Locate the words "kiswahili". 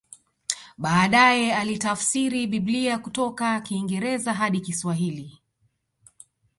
4.61-5.39